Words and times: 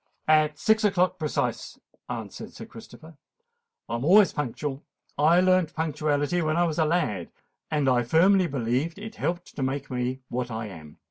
"At 0.27 0.57
six 0.57 0.83
o'clock 0.83 1.19
precise," 1.19 1.79
answered 2.09 2.53
Sir 2.53 2.65
Christopher. 2.65 3.17
"I 3.87 3.93
am 3.97 4.03
always 4.03 4.33
punctual. 4.33 4.81
I 5.15 5.41
learnt 5.41 5.75
punctuality 5.75 6.41
when 6.41 6.57
I 6.57 6.63
was 6.63 6.79
a 6.79 6.85
lad; 6.85 7.29
and 7.69 7.87
I 7.87 8.01
firmly 8.01 8.47
believe 8.47 8.97
it 8.97 9.17
helped 9.17 9.55
to 9.55 9.61
make 9.61 9.91
me 9.91 10.21
what 10.27 10.49
I 10.49 10.69
am. 10.69 10.97